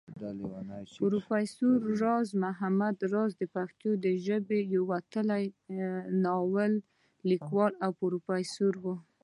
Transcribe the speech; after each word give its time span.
پروفېسر 0.97 1.75
راز 2.03 2.27
محمد 2.43 2.95
راز 3.13 3.31
د 3.37 3.43
پښتو 3.55 3.89
ژبې 4.25 4.59
يو 4.73 4.81
وتلی 4.93 5.43
ناول 6.23 6.73
ليکوال 7.29 7.73
او 7.85 7.91
فيلسوف 8.25 8.75
وو 8.83 8.95